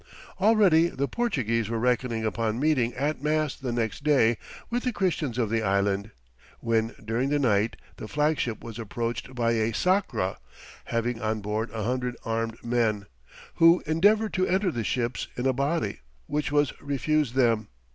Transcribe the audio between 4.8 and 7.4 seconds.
the Christians of the Island, when during the